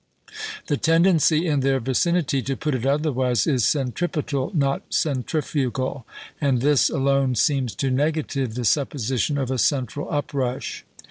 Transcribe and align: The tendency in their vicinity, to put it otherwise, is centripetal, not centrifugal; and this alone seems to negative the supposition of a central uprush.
The 0.65 0.77
tendency 0.77 1.45
in 1.45 1.59
their 1.59 1.79
vicinity, 1.79 2.41
to 2.41 2.57
put 2.57 2.73
it 2.73 2.87
otherwise, 2.87 3.45
is 3.45 3.63
centripetal, 3.65 4.49
not 4.55 4.81
centrifugal; 4.91 6.07
and 6.41 6.59
this 6.59 6.89
alone 6.89 7.35
seems 7.35 7.75
to 7.75 7.91
negative 7.91 8.55
the 8.55 8.65
supposition 8.65 9.37
of 9.37 9.51
a 9.51 9.59
central 9.59 10.09
uprush. 10.11 10.83